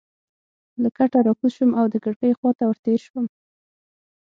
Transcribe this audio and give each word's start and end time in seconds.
له 0.81 0.89
کټه 0.97 1.19
راکوز 1.25 1.51
شوم 1.57 1.71
او 1.79 1.85
د 1.93 1.95
کړکۍ 2.03 2.31
خوا 2.37 2.51
ته 2.57 2.63
ورتېر 2.67 2.99
شوم. 3.07 3.25